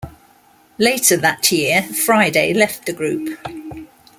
Later 0.79 1.15
that 1.17 1.51
year, 1.51 1.83
Friday 1.83 2.55
left 2.55 2.87
the 2.87 2.91
group. 2.91 3.37